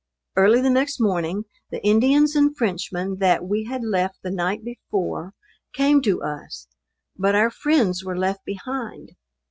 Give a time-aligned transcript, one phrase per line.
[0.35, 5.35] Early the next morning the Indians and Frenchmen that we had left the night before,
[5.73, 6.67] came to us;
[7.15, 9.11] but our friends were left behind.